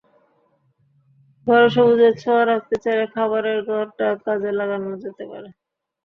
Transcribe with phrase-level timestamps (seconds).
[1.47, 5.49] ঘরে সবুজের ছোঁয়া রাখতে চাইলে খাবারের ঘরটা কাজে লাগানো যেতে পারে।